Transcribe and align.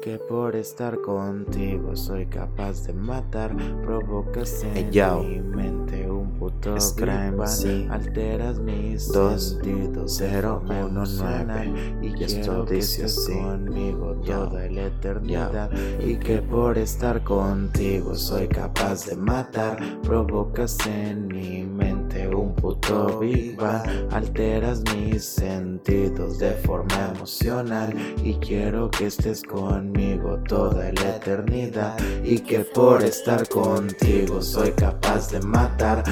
Que 0.00 0.18
por 0.18 0.54
estar 0.54 1.00
contigo 1.00 1.96
soy 1.96 2.26
capaz 2.26 2.86
de 2.86 2.92
matar, 2.92 3.52
provocas 3.82 4.62
en 4.62 4.90
mi 4.90 5.40
mente 5.40 6.08
un 6.08 6.25
puto 6.60 6.76
crime, 6.96 7.46
sí. 7.46 7.86
alteras 7.90 8.58
mis 8.58 9.08
Dos, 9.12 9.50
sentidos, 9.50 10.16
0, 10.18 10.62
1, 10.64 11.04
9 11.18 11.96
y 12.02 12.12
quiero 12.12 12.64
que 12.64 12.78
estés 12.78 13.26
conmigo 13.26 14.14
toda 14.24 14.68
la 14.68 14.86
eternidad 14.86 15.70
y 16.00 16.16
que 16.16 16.38
por 16.38 16.78
estar 16.78 17.22
contigo 17.22 18.14
soy 18.14 18.48
capaz 18.48 19.06
de 19.06 19.16
matar, 19.16 19.78
provocas 20.02 20.78
en 20.86 21.28
mi 21.28 21.64
mente 21.64 22.28
un 22.34 22.54
puto 22.54 23.18
Big 23.18 23.56
Bang, 23.56 23.88
alteras 24.10 24.82
mis 24.94 25.24
sentidos 25.24 26.38
de 26.38 26.52
forma 26.52 27.12
emocional 27.14 27.94
y 28.22 28.34
quiero 28.34 28.90
que 28.90 29.06
estés 29.06 29.42
conmigo 29.42 30.38
toda 30.48 30.92
la 30.92 31.16
eternidad 31.16 31.96
y 32.24 32.38
que 32.38 32.60
por 32.60 33.02
estar 33.02 33.48
contigo 33.48 34.42
soy 34.42 34.72
capaz 34.72 35.30
de 35.30 35.40
matar, 35.40 36.02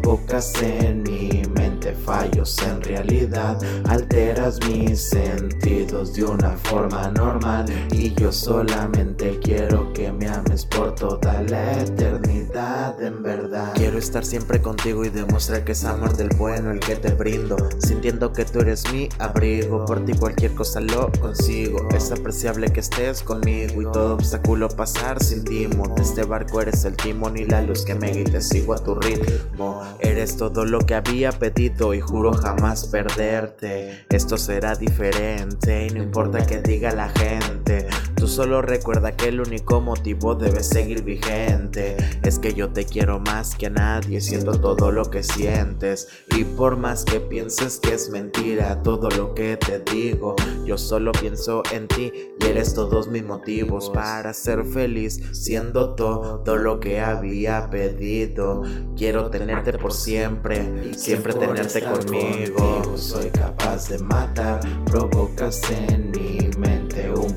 provocas 0.00 0.52
en 0.60 1.04
mi 1.04 1.42
mente 1.54 1.92
fallos 1.92 2.58
en 2.62 2.82
realidad, 2.82 3.58
alteras 3.88 4.58
mis 4.68 5.00
sentidos 5.00 6.14
de 6.14 6.24
una 6.24 6.56
forma 6.64 7.10
normal 7.10 7.66
y 7.92 8.12
yo 8.14 8.32
solamente 8.32 9.38
quiero 9.40 9.92
que 9.92 10.10
me 10.10 10.26
ames 10.26 10.64
por 10.66 10.94
toda 10.96 11.42
la 11.42 11.80
eternidad 11.80 13.00
en 13.00 13.22
verdad. 13.22 13.72
Quiero 13.74 13.98
estar 13.98 14.24
siempre 14.24 14.60
contigo 14.60 15.04
y 15.04 15.10
demostrar 15.10 15.64
que 15.64 15.72
es 15.72 15.84
amor 15.84 16.16
del 16.16 16.30
bueno 16.36 16.72
el 16.72 16.80
que 16.80 16.96
te 16.96 17.12
brindo, 17.12 17.56
sintiendo 17.78 18.32
que 18.32 18.44
tú 18.44 18.60
eres 18.60 18.90
mi 18.92 19.08
abrigo, 19.20 19.84
por 19.84 20.04
ti 20.04 20.14
cualquier 20.14 20.54
cosa 20.54 20.80
lo 20.80 21.12
consigo, 21.20 21.88
es 21.94 22.10
apreciable 22.10 22.72
que 22.72 22.80
estés 22.80 23.22
conmigo 23.22 23.80
y 23.80 23.84
todo 23.92 24.14
obstáculo 24.14 24.68
pasar 24.68 25.22
sin 25.22 25.44
timón. 25.44 25.92
Este 25.98 26.24
barco 26.24 26.60
eres 26.60 26.84
el 26.84 26.96
timón 26.96 27.36
y 27.36 27.44
la 27.44 27.62
luz 27.62 27.84
que 27.84 27.94
me 27.94 28.10
guía, 28.10 28.40
sigo 28.40 28.74
a 28.74 28.78
tu 28.78 28.96
ritmo. 28.96 29.83
Eres 30.00 30.36
todo 30.36 30.64
lo 30.64 30.80
que 30.80 30.94
había 30.94 31.32
pedido 31.32 31.94
y 31.94 32.00
juro 32.00 32.32
jamás 32.32 32.86
perderte. 32.86 34.06
Esto 34.10 34.36
será 34.36 34.74
diferente 34.74 35.86
y 35.86 35.90
no 35.90 36.02
importa 36.02 36.46
que 36.46 36.60
diga 36.60 36.92
la 36.92 37.08
gente. 37.10 37.88
Solo 38.34 38.62
recuerda 38.62 39.12
que 39.12 39.28
el 39.28 39.40
único 39.40 39.80
motivo 39.80 40.34
debe 40.34 40.64
seguir 40.64 41.04
vigente. 41.04 41.96
Es 42.24 42.40
que 42.40 42.52
yo 42.52 42.68
te 42.70 42.84
quiero 42.84 43.20
más 43.20 43.54
que 43.54 43.66
a 43.66 43.70
nadie, 43.70 44.20
siento 44.20 44.58
todo 44.60 44.90
lo 44.90 45.08
que 45.08 45.22
sientes. 45.22 46.08
Y 46.36 46.42
por 46.42 46.76
más 46.76 47.04
que 47.04 47.20
pienses 47.20 47.78
que 47.78 47.94
es 47.94 48.10
mentira 48.10 48.82
todo 48.82 49.08
lo 49.10 49.34
que 49.34 49.56
te 49.56 49.78
digo, 49.78 50.34
yo 50.66 50.76
solo 50.78 51.12
pienso 51.12 51.62
en 51.70 51.86
ti 51.86 52.12
y 52.40 52.44
eres 52.44 52.74
todos 52.74 53.06
mis 53.06 53.22
motivos 53.22 53.88
para 53.90 54.34
ser 54.34 54.64
feliz, 54.64 55.22
siendo 55.30 55.94
todo 55.94 56.56
lo 56.56 56.80
que 56.80 57.00
había 57.00 57.70
pedido. 57.70 58.62
Quiero 58.96 59.30
tenerte 59.30 59.74
por 59.74 59.92
siempre, 59.92 60.68
y 60.90 60.94
siempre 60.94 61.34
tenerte 61.34 61.84
conmigo. 61.84 62.96
Soy 62.96 63.30
capaz 63.30 63.90
de 63.90 64.00
matar, 64.00 64.58
provocas 64.86 65.62
en 65.70 66.10
mi 66.10 66.50
mente 66.58 67.12
un 67.12 67.32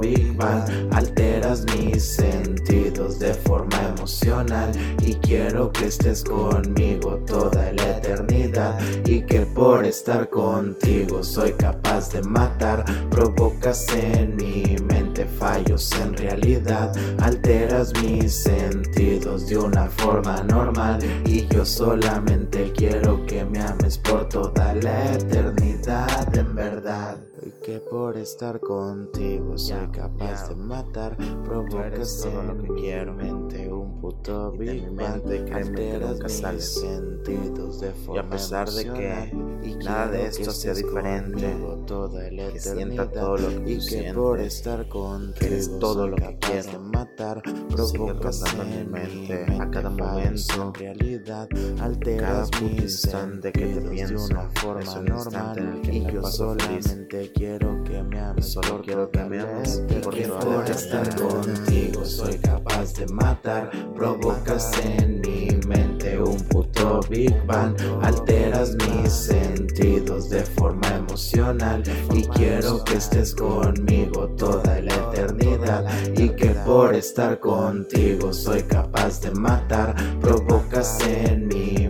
Big 0.00 0.36
Bang, 0.36 0.68
alteras 0.92 1.64
mis 1.76 2.02
sentidos 2.02 3.18
de 3.18 3.32
forma 3.32 3.78
emocional 3.88 4.70
y 5.00 5.14
quiero 5.14 5.72
que 5.72 5.86
estés 5.86 6.24
conmigo 6.24 7.16
toda 7.26 7.72
la 7.72 7.96
eternidad 7.96 8.78
y 9.06 9.22
que 9.22 9.40
por 9.40 9.86
estar 9.86 10.28
contigo 10.28 11.22
soy 11.24 11.52
capaz 11.52 12.12
de 12.12 12.20
matar, 12.22 12.84
provocas 13.10 13.86
en 13.94 14.36
mi 14.36 14.76
mente 14.84 15.24
fallos 15.24 15.90
en 16.02 16.14
realidad, 16.16 16.92
alteras 17.18 17.92
mis 18.02 18.42
sentidos 18.42 19.46
de 19.46 19.56
una 19.56 19.88
forma 19.88 20.42
normal 20.42 20.98
y 21.24 21.46
yo 21.48 21.64
solamente 21.64 22.72
quiero 22.76 23.24
que 23.24 23.44
me 23.46 23.60
ames 23.60 23.96
por 23.96 24.28
toda 24.28 24.74
la 24.74 25.14
eternidad 25.14 26.36
en 26.36 26.54
verdad 26.54 27.16
que 27.62 27.78
por 27.78 28.16
estar 28.16 28.58
contigo 28.58 29.56
soy 29.56 29.86
capaz 29.92 30.48
de 30.48 30.56
matar, 30.56 31.16
provocas 31.44 32.20
todo 32.20 32.42
lo 32.42 32.58
que 32.58 32.80
quiero, 32.80 33.14
mente 33.14 33.72
un 33.72 34.00
puto 34.00 34.50
Big 34.52 34.90
Bang, 34.90 35.22
alteras 35.52 36.18
mis 36.52 36.74
sentidos 36.74 37.80
de 37.80 37.92
forma 37.92 38.16
y 38.16 38.18
a 38.18 38.28
pesar 38.28 38.68
de 38.68 38.84
que 38.84 39.32
y 39.62 39.76
nada 39.76 40.08
de 40.08 40.26
esto 40.26 40.50
sea 40.50 40.74
diferente, 40.74 41.54
toda 41.86 42.28
la 42.32 42.50
que 42.50 42.58
sienta 42.58 43.08
todo 43.08 43.36
lo 43.36 43.64
que 43.64 43.72
y 43.72 43.86
que 43.86 44.12
por 44.12 44.40
estar 44.40 44.88
contigo 44.88 45.54
es 45.54 45.78
todo 45.78 46.08
lo 46.08 46.16
que 46.16 46.36
quiero. 46.40 46.80
matar, 46.80 47.42
provocas 47.68 48.42
en 48.54 48.86
mi 48.86 48.92
mente 48.92 49.46
a 49.60 49.70
cada 49.70 49.90
momento, 49.90 50.62
en 50.68 50.74
realidad, 50.74 51.48
alteras 51.80 52.50
mis 52.60 52.82
instante 52.82 53.52
que 53.52 53.66
te 53.66 53.80
pienso 53.82 54.26
de 54.26 54.34
una 54.34 54.50
forma 54.50 55.00
normal. 55.00 55.80
y 55.84 56.12
yo 56.12 56.22
solamente 56.24 57.30
quiero 57.32 57.51
que 57.58 58.02
me 58.02 58.18
ames, 58.18 58.52
solo 58.52 58.80
quiero 58.82 59.10
que 59.10 59.22
me 59.24 59.40
ames 59.40 59.82
porque 60.02 60.22
por 60.22 60.70
estar 60.70 61.14
contigo. 61.14 62.04
soy 62.04 62.38
capaz 62.38 62.94
de 62.94 63.06
matar, 63.06 63.70
provocas 63.94 64.70
en 64.84 65.20
mi 65.20 65.48
mente 65.66 66.20
un 66.20 66.40
puto 66.48 67.00
Big 67.10 67.34
Bang, 67.46 67.76
alteras 68.02 68.74
mis 68.74 69.12
sentidos 69.12 70.30
de 70.30 70.42
forma 70.42 70.88
emocional 70.96 71.82
y 72.14 72.22
quiero 72.28 72.82
que 72.84 72.94
estés 72.94 73.34
conmigo 73.34 74.28
toda 74.30 74.80
la 74.80 74.94
eternidad 74.94 75.84
y 76.16 76.30
que 76.30 76.50
por 76.66 76.94
estar 76.94 77.38
contigo 77.38 78.32
soy 78.32 78.62
capaz 78.62 79.20
de 79.20 79.30
matar, 79.32 79.94
provocas 80.20 80.98
en 81.06 81.48
mi 81.48 81.81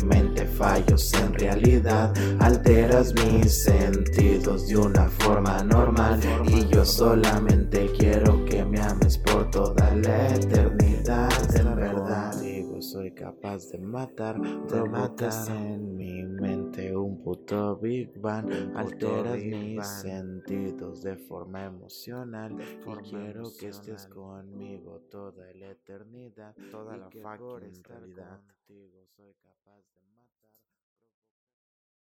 en 0.78 1.34
realidad, 1.34 2.14
alteras 2.40 3.12
mis 3.12 3.64
sentidos 3.64 4.68
de 4.68 4.78
una 4.78 5.08
forma 5.08 5.62
normal 5.62 6.18
y 6.46 6.66
yo 6.68 6.84
solamente 6.84 7.90
quiero 7.98 8.42
que 8.46 8.64
me 8.64 8.80
ames 8.80 9.18
por 9.18 9.50
toda 9.50 9.94
la 9.96 10.34
eternidad. 10.34 11.30
En 11.54 11.76
verdad 11.76 12.34
digo 12.40 12.80
soy 12.80 13.12
capaz 13.12 13.68
de 13.70 13.78
matar 13.78 14.40
provocas 14.66 15.48
en 15.48 15.94
mi 15.94 16.24
mente 16.24 16.96
un 16.96 17.22
puto 17.22 17.76
Big 17.76 18.18
Bang. 18.18 18.50
Alteras 18.74 19.36
mis 19.44 19.86
sentidos 19.86 21.02
de 21.02 21.16
forma 21.16 21.64
emocional 21.64 22.56
y 22.60 23.10
quiero 23.10 23.44
que 23.58 23.68
estés 23.68 24.06
conmigo 24.06 25.02
toda 25.10 25.21
la 25.21 25.21
eternidad 25.92 26.54
toda 26.70 26.96
la 26.96 27.08
que 27.10 27.20
fucking 27.22 27.38
por 27.38 27.64
estar 27.64 27.98
realidad. 28.00 28.40
contigo 28.40 29.06
soy 29.14 29.34
capaz 29.34 29.82
de 29.94 30.02
matar 30.16 30.50